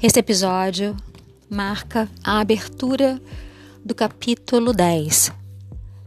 [0.00, 0.96] Este episódio
[1.50, 3.20] marca a abertura
[3.84, 5.32] do capítulo 10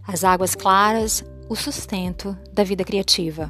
[0.08, 3.50] As Águas Claras, o sustento da vida criativa.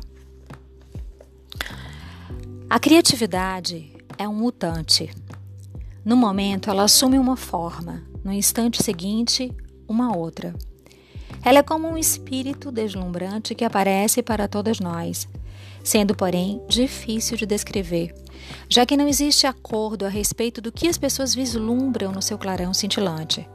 [2.68, 5.14] A criatividade é um mutante.
[6.04, 9.56] No momento, ela assume uma forma, no instante seguinte,
[9.88, 10.56] uma outra.
[11.46, 15.30] Ela é como um espírito deslumbrante que aparece para todas nós,
[15.84, 18.14] sendo, porém, difícil de descrever,
[18.70, 22.74] já que não existe acordo a respeito do que as pessoas vislumbram no seu clarão
[22.74, 23.48] cintilante.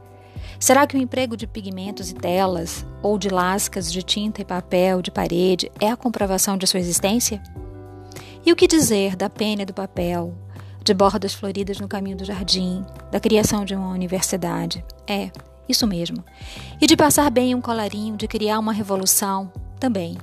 [0.59, 5.01] Será que o emprego de pigmentos e telas, ou de lascas de tinta e papel
[5.01, 7.41] de parede, é a comprovação de sua existência?
[8.45, 10.33] E o que dizer da pena do papel,
[10.83, 14.83] de bordas floridas no caminho do jardim, da criação de uma universidade?
[15.05, 15.29] É,
[15.69, 16.23] isso mesmo.
[16.81, 20.17] E de passar bem um colarinho, de criar uma revolução, também.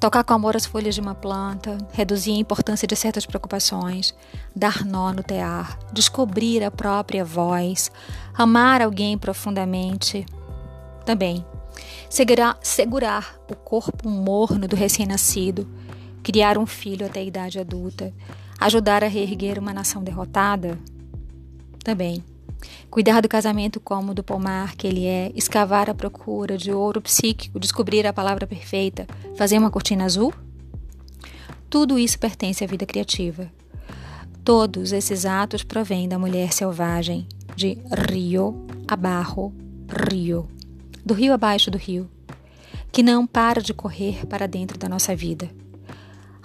[0.00, 4.14] Tocar com amor as folhas de uma planta, reduzir a importância de certas preocupações,
[4.56, 7.92] dar nó no tear, descobrir a própria voz,
[8.32, 10.24] amar alguém profundamente.
[11.04, 11.44] Também.
[12.08, 15.68] Segurar, segurar o corpo morno do recém-nascido,
[16.22, 18.10] criar um filho até a idade adulta,
[18.58, 20.78] ajudar a reerguer uma nação derrotada.
[21.84, 22.24] Também.
[22.90, 27.58] Cuidar do casamento como do pomar que ele é, escavar à procura de ouro psíquico,
[27.58, 30.32] descobrir a palavra perfeita, fazer uma cortina azul?
[31.68, 33.50] Tudo isso pertence à vida criativa.
[34.42, 37.78] Todos esses atos provêm da mulher selvagem, de
[38.10, 39.52] rio abaixo
[40.10, 40.48] rio,
[41.04, 42.10] do rio abaixo do rio,
[42.90, 45.50] que não para de correr para dentro da nossa vida.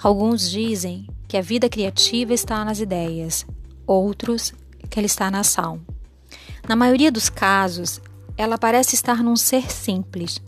[0.02, 3.46] Alguns dizem que a vida criativa está nas ideias,
[3.88, 4.54] outros
[4.90, 5.82] que ela está na ação.
[6.68, 8.02] Na maioria dos casos,
[8.36, 10.42] ela parece estar num ser simples.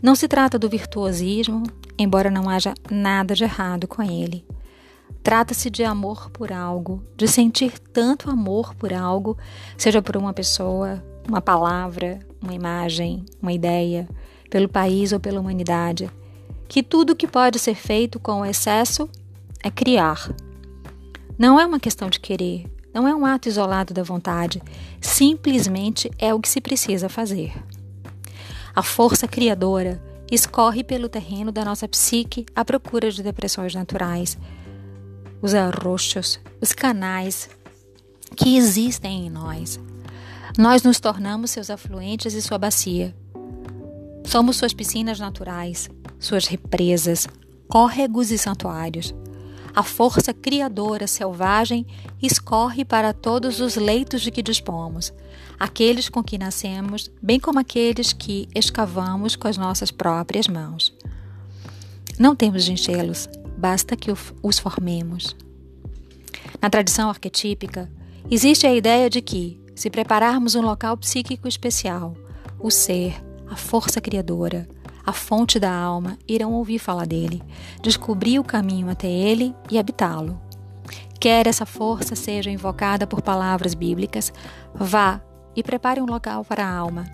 [0.00, 1.64] Não se trata do virtuosismo,
[1.98, 4.46] embora não haja nada de errado com ele.
[5.24, 9.36] Trata-se de amor por algo, de sentir tanto amor por algo,
[9.76, 14.08] seja por uma pessoa, uma palavra, uma imagem, uma ideia,
[14.48, 16.08] pelo país ou pela humanidade,
[16.68, 19.10] que tudo que pode ser feito com excesso
[19.64, 20.30] é criar.
[21.36, 24.62] Não é uma questão de querer, não é um ato isolado da vontade,
[25.02, 27.52] simplesmente é o que se precisa fazer.
[28.74, 30.02] A força criadora
[30.32, 34.38] escorre pelo terreno da nossa psique à procura de depressões naturais,
[35.42, 37.50] os arroxos, os canais
[38.34, 39.78] que existem em nós.
[40.56, 43.14] Nós nos tornamos seus afluentes e sua bacia.
[44.24, 47.28] Somos suas piscinas naturais, suas represas,
[47.68, 49.14] córregos e santuários.
[49.76, 51.86] A força criadora selvagem
[52.22, 55.12] escorre para todos os leitos de que dispomos,
[55.60, 60.94] aqueles com que nascemos, bem como aqueles que escavamos com as nossas próprias mãos.
[62.18, 63.28] Não temos de enchê-los,
[63.58, 64.10] basta que
[64.42, 65.36] os formemos.
[66.62, 67.92] Na tradição arquetípica,
[68.30, 72.16] existe a ideia de que, se prepararmos um local psíquico especial,
[72.58, 74.66] o ser, a força criadora,
[75.06, 77.40] a fonte da alma, irão ouvir falar dele,
[77.80, 80.40] descobrir o caminho até ele e habitá-lo.
[81.20, 84.32] Quer essa força seja invocada por palavras bíblicas,
[84.74, 85.20] vá
[85.54, 87.06] e prepare um local para a alma,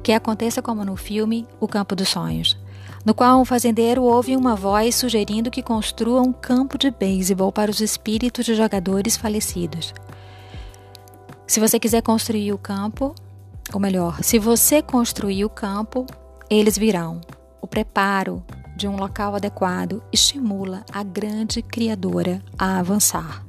[0.00, 2.56] que aconteça como no filme O Campo dos Sonhos,
[3.04, 7.70] no qual um fazendeiro ouve uma voz sugerindo que construa um campo de beisebol para
[7.70, 9.92] os espíritos de jogadores falecidos.
[11.46, 13.12] Se você quiser construir o campo,
[13.72, 16.06] ou melhor, se você construir o campo,
[16.48, 17.20] eles virão.
[17.70, 18.42] Preparo
[18.76, 23.46] de um local adequado estimula a grande criadora a avançar.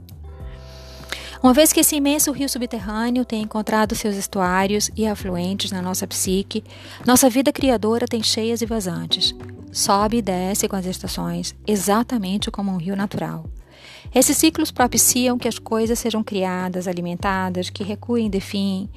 [1.42, 6.06] Uma vez que esse imenso rio subterrâneo tem encontrado seus estuários e afluentes na nossa
[6.06, 6.64] psique,
[7.04, 9.34] nossa vida criadora tem cheias e vazantes.
[9.72, 13.46] Sobe e desce com as estações, exatamente como um rio natural.
[14.14, 18.88] Esses ciclos propiciam que as coisas sejam criadas, alimentadas, que recuem e definem,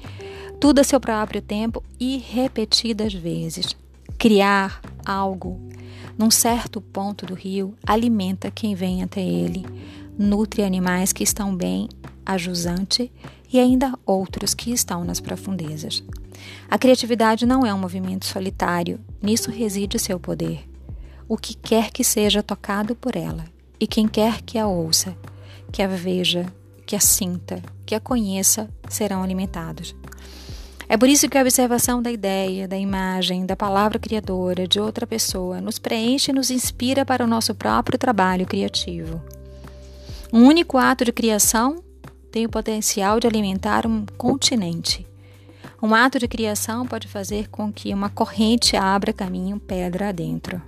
[0.59, 3.75] tudo a seu próprio tempo e repetidas vezes.
[4.19, 5.59] Criar algo
[6.17, 9.65] num certo ponto do rio alimenta quem vem até ele,
[10.17, 11.89] nutre animais que estão bem
[12.25, 13.11] a jusante
[13.51, 16.03] e ainda outros que estão nas profundezas.
[16.69, 20.67] A criatividade não é um movimento solitário, nisso reside seu poder.
[21.27, 23.45] O que quer que seja tocado por ela,
[23.79, 25.17] e quem quer que a ouça,
[25.71, 26.45] que a veja,
[26.85, 29.95] que a sinta, que a conheça, serão alimentados.
[30.87, 35.07] É por isso que a observação da ideia, da imagem, da palavra criadora de outra
[35.07, 39.21] pessoa nos preenche e nos inspira para o nosso próprio trabalho criativo.
[40.31, 41.83] Um único ato de criação
[42.31, 45.07] tem o potencial de alimentar um continente.
[45.81, 50.61] Um ato de criação pode fazer com que uma corrente abra caminho pedra adentro.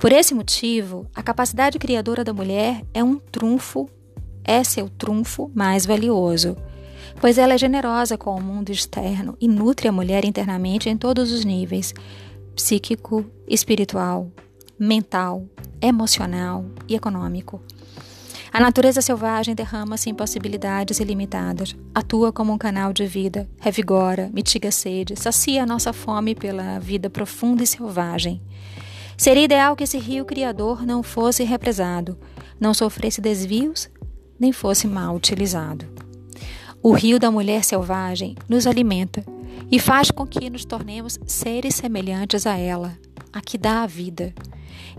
[0.00, 3.90] Por esse motivo, a capacidade criadora da mulher é um trunfo
[4.48, 6.56] é seu trunfo mais valioso,
[7.20, 11.32] pois ela é generosa com o mundo externo e nutre a mulher internamente em todos
[11.32, 11.94] os níveis
[12.54, 14.32] psíquico, espiritual,
[14.76, 15.46] mental,
[15.80, 17.62] emocional e econômico.
[18.52, 24.70] A natureza selvagem derrama-se em possibilidades ilimitadas, atua como um canal de vida, revigora, mitiga
[24.70, 28.42] a sede, sacia a nossa fome pela vida profunda e selvagem.
[29.16, 32.18] Seria ideal que esse rio criador não fosse represado,
[32.58, 33.88] não sofresse desvios,
[34.38, 35.86] nem fosse mal utilizado.
[36.82, 39.24] O rio da mulher selvagem nos alimenta
[39.70, 42.96] e faz com que nos tornemos seres semelhantes a ela,
[43.32, 44.32] a que dá a vida.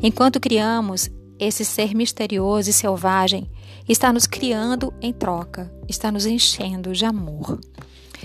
[0.02, 1.10] Enquanto criamos
[1.40, 3.50] esse ser misterioso e selvagem,
[3.88, 7.60] está nos criando em troca, está nos enchendo de amor.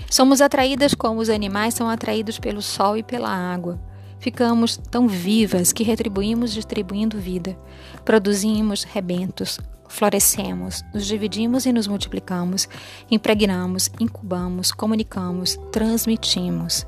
[0.09, 3.79] Somos atraídas como os animais são atraídos pelo sol e pela água.
[4.19, 7.57] Ficamos tão vivas que retribuímos distribuindo vida.
[8.03, 12.67] Produzimos rebentos, florescemos, nos dividimos e nos multiplicamos,
[13.09, 16.85] impregnamos, incubamos, comunicamos, transmitimos.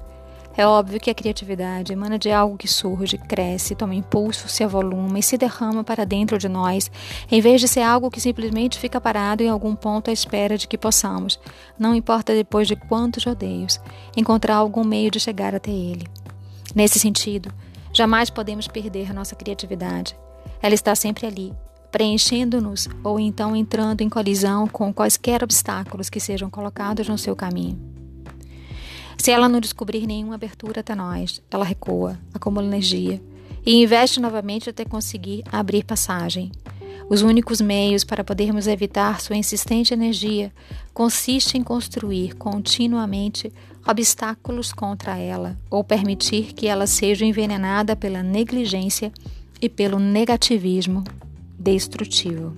[0.57, 5.19] É óbvio que a criatividade emana de algo que surge, cresce, toma impulso, se avoluma
[5.19, 6.89] e se derrama para dentro de nós,
[7.29, 10.67] em vez de ser algo que simplesmente fica parado em algum ponto à espera de
[10.67, 11.39] que possamos,
[11.77, 13.79] não importa depois de quantos rodeios,
[14.15, 16.07] encontrar algum meio de chegar até ele.
[16.73, 17.53] Nesse sentido,
[17.93, 20.17] jamais podemos perder nossa criatividade.
[20.59, 21.53] Ela está sempre ali,
[21.92, 27.80] preenchendo-nos ou então entrando em colisão com quaisquer obstáculos que sejam colocados no seu caminho.
[29.18, 33.22] Se ela não descobrir nenhuma abertura até nós, ela recua, acumula energia
[33.66, 36.51] e investe novamente até conseguir abrir passagem.
[37.10, 40.51] Os únicos meios para podermos evitar sua insistente energia
[40.94, 43.51] consiste em construir continuamente
[43.88, 49.12] obstáculos contra ela ou permitir que ela seja envenenada pela negligência
[49.62, 51.04] e pelo negativismo
[51.67, 52.55] destrutivo.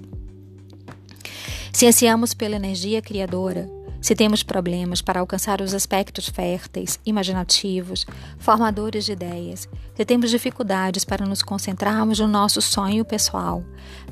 [1.74, 3.68] Se ansiamos pela energia criadora,
[4.00, 8.06] se temos problemas para alcançar os aspectos férteis, imaginativos,
[8.38, 13.64] formadores de ideias, se temos dificuldades para nos concentrarmos no nosso sonho pessoal,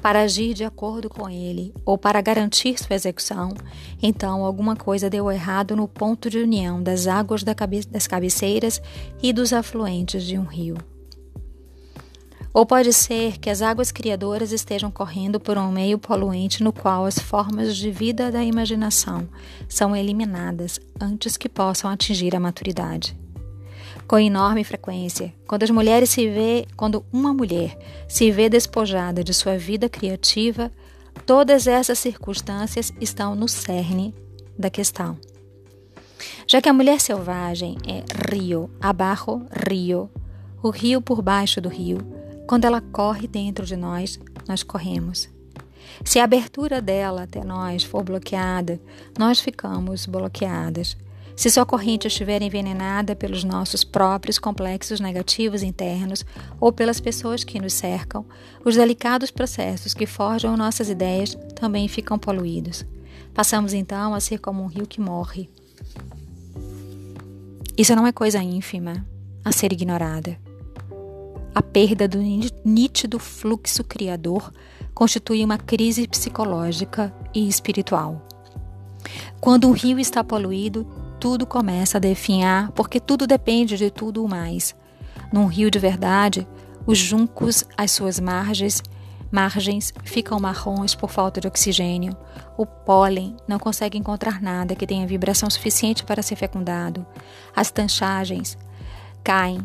[0.01, 3.53] para agir de acordo com ele ou para garantir sua execução,
[4.01, 8.81] então alguma coisa deu errado no ponto de união das águas das cabeceiras
[9.21, 10.75] e dos afluentes de um rio.
[12.57, 17.05] Ou pode ser que as águas criadoras estejam correndo por um meio poluente no qual
[17.05, 19.29] as formas de vida da imaginação
[19.69, 23.15] são eliminadas antes que possam atingir a maturidade.
[24.07, 27.77] Com enorme frequência, quando as mulheres se vê, quando uma mulher
[28.07, 30.71] se vê despojada de sua vida criativa,
[31.27, 34.15] todas essas circunstâncias estão no cerne
[34.57, 35.15] da questão.
[36.47, 38.03] Já que a mulher selvagem é
[38.35, 40.09] rio, abaixo rio,
[40.63, 42.16] o rio por baixo do rio,
[42.47, 44.17] quando ela corre dentro de nós,
[44.47, 45.29] nós corremos.
[46.05, 48.79] Se a abertura dela até nós for bloqueada,
[49.19, 50.95] nós ficamos bloqueadas.
[51.35, 56.25] Se sua corrente estiver envenenada pelos nossos próprios complexos negativos internos
[56.59, 58.25] ou pelas pessoas que nos cercam,
[58.65, 62.85] os delicados processos que forjam nossas ideias também ficam poluídos.
[63.33, 65.49] Passamos então a ser como um rio que morre.
[67.77, 69.05] Isso não é coisa ínfima
[69.45, 70.46] a ser ignorada.
[71.57, 72.19] A perda do
[72.63, 74.53] nítido fluxo criador
[74.93, 78.21] constitui uma crise psicológica e espiritual.
[79.41, 80.85] Quando um rio está poluído,
[81.19, 84.75] tudo começa a definhar, porque tudo depende de tudo mais.
[85.33, 86.47] Num rio de verdade,
[86.85, 88.83] os juncos às suas margens,
[89.31, 92.15] margens ficam marrons por falta de oxigênio.
[92.55, 97.03] O pólen não consegue encontrar nada que tenha vibração suficiente para ser fecundado.
[97.55, 98.55] As tanchagens
[99.23, 99.59] caem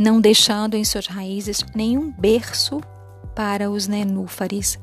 [0.00, 2.80] não deixando em suas raízes nenhum berço
[3.34, 4.78] para os nenúfares.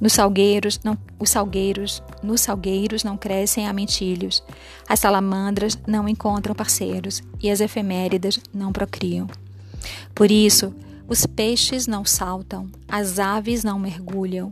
[0.00, 4.42] Nos salgueiros, não, os salgueiros, nos salgueiros não crescem amentilhos,
[4.88, 9.28] as salamandras não encontram parceiros e as efemérides não procriam.
[10.16, 10.74] Por isso,
[11.06, 14.50] os peixes não saltam, as aves não mergulham,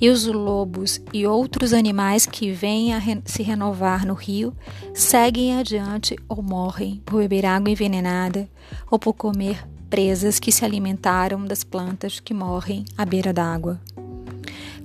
[0.00, 4.54] e os lobos e outros animais que vêm a re se renovar no rio
[4.94, 8.48] seguem adiante ou morrem por beber água envenenada
[8.90, 13.80] ou por comer presas que se alimentaram das plantas que morrem à beira d'água.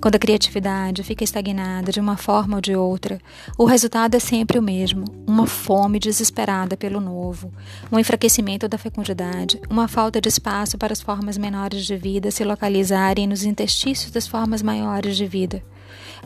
[0.04, 3.18] Quando a criatividade fica estagnada de uma forma ou de outra,
[3.56, 7.50] o resultado é sempre o mesmo: uma fome desesperada pelo novo,
[7.90, 12.44] um enfraquecimento da fecundidade, uma falta de espaço para as formas menores de vida se
[12.44, 15.64] localizarem nos interstícios das formas maiores de vida,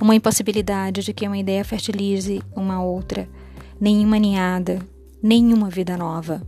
[0.00, 3.28] uma impossibilidade de que uma ideia fertilize uma outra,
[3.80, 4.80] nenhuma ninhada,
[5.22, 6.42] nenhuma vida nova.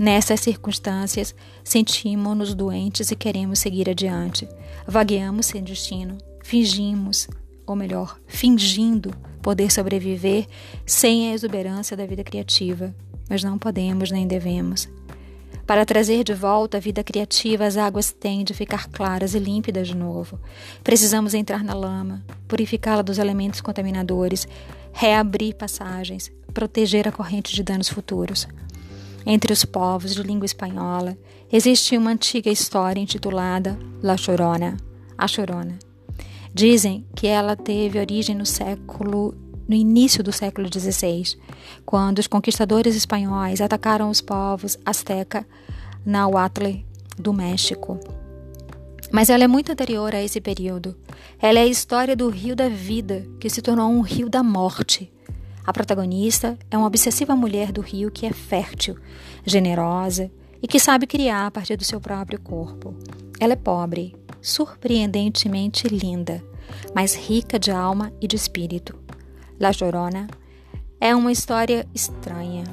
[0.00, 4.48] Nessas circunstâncias, sentimos-nos doentes e queremos seguir adiante.
[4.86, 7.28] Vagueamos sem destino, fingimos,
[7.66, 9.10] ou melhor, fingindo
[9.42, 10.46] poder sobreviver
[10.86, 12.94] sem a exuberância da vida criativa,
[13.28, 14.88] mas não podemos nem devemos.
[15.66, 19.86] Para trazer de volta a vida criativa, as águas têm de ficar claras e límpidas
[19.86, 20.40] de novo.
[20.82, 24.48] Precisamos entrar na lama, purificá-la dos elementos contaminadores,
[24.94, 28.48] reabrir passagens, proteger a corrente de danos futuros.
[29.26, 31.16] Entre os povos de língua espanhola,
[31.52, 34.76] existe uma antiga história intitulada La Chorona,
[35.16, 35.78] a Chorona.
[36.52, 39.34] Dizem que ela teve origem no século
[39.68, 41.38] no início do século XVI,
[41.86, 45.46] quando os conquistadores espanhóis atacaram os povos azteca
[46.04, 46.84] na Huatl
[47.16, 48.00] do México.
[49.12, 50.96] Mas ela é muito anterior a esse período.
[51.38, 55.12] Ela é a história do rio da vida, que se tornou um rio da morte.
[55.70, 58.96] A protagonista é uma obsessiva mulher do rio que é fértil,
[59.46, 60.28] generosa
[60.60, 62.92] e que sabe criar a partir do seu próprio corpo.
[63.38, 66.42] Ela é pobre, surpreendentemente linda,
[66.92, 68.98] mas rica de alma e de espírito.
[69.60, 70.26] La Llorona
[71.00, 72.64] é uma história estranha,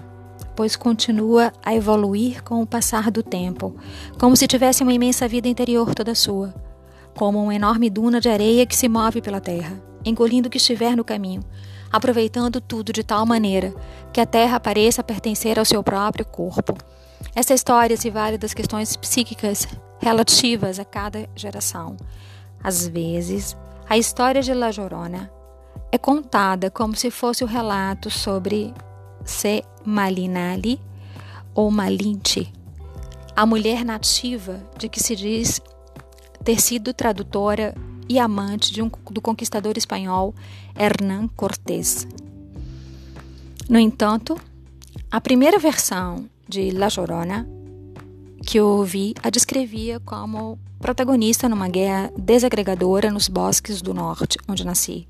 [0.56, 3.76] pois continua a evoluir com o passar do tempo,
[4.20, 6.52] como se tivesse uma imensa vida interior toda sua,
[7.16, 10.98] como uma enorme duna de areia que se move pela terra, engolindo o que estiver
[10.98, 11.44] no caminho,
[11.92, 13.74] aproveitando tudo de tal maneira
[14.12, 16.78] que a terra pareça pertencer ao seu próprio corpo.
[17.36, 19.68] Essa história se vale das questões psíquicas
[20.00, 21.98] relativas a cada geração.
[22.64, 23.56] Às vezes,
[23.88, 25.32] a história de La Llorona
[25.92, 28.74] é contada como se fosse o relato sobre
[29.24, 30.82] Se Malinali
[31.56, 32.52] ou Malinche,
[33.36, 35.62] a mulher nativa de que se diz
[36.44, 37.74] ter sido tradutora
[38.10, 40.34] e amante um, do conquistador espanhol
[40.76, 42.08] Hernán Cortés.
[43.70, 44.40] No entanto,
[45.12, 47.48] a primeira versão de La Llorona
[48.46, 54.66] que eu ouvi a descrevia como protagonista numa guerra desagregadora nos bosques do norte, onde
[54.66, 55.08] nasci.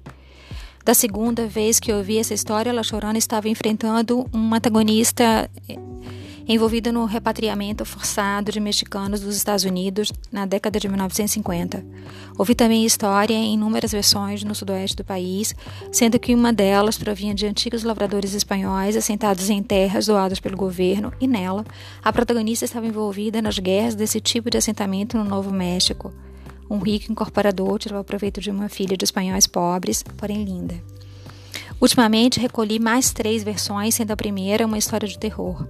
[0.83, 5.49] Da segunda vez que eu ouvi essa história, La Chorona estava enfrentando um antagonista
[6.47, 11.85] envolvido no repatriamento forçado de mexicanos dos Estados Unidos na década de 1950.
[12.37, 15.53] Ouvi também história em inúmeras versões no sudoeste do país,
[15.91, 21.11] sendo que uma delas provinha de antigos lavradores espanhóis assentados em terras doadas pelo governo,
[21.19, 21.65] e nela,
[22.03, 26.13] a protagonista estava envolvida nas guerras desse tipo de assentamento no Novo México.
[26.69, 30.75] Um rico incorporador tirava proveito de uma filha de espanhóis pobres, porém linda.
[31.79, 35.65] Ultimamente recolhi mais três versões, sendo a primeira uma história de terror.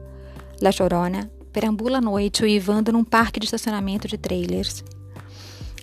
[0.59, 4.83] La Chorona perambula à noite uivando num parque de estacionamento de trailers.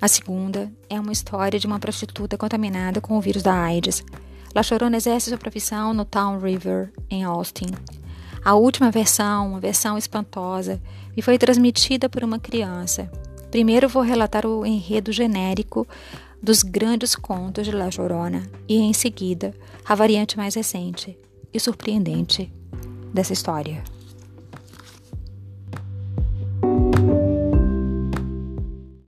[0.00, 4.04] A segunda é uma história de uma prostituta contaminada com o vírus da AIDS.
[4.52, 7.69] La Chorona exerce sua profissão no Town River, em Austin.
[8.45, 10.83] A última versão, uma versão espantosa,
[11.16, 13.09] me foi transmitida por uma criança.
[13.52, 15.87] Primeiro vou relatar o enredo genérico
[16.43, 19.54] dos grandes contos de La Chorona e, em seguida,
[19.85, 21.16] a variante mais recente
[21.52, 22.52] e surpreendente
[23.14, 23.94] dessa história.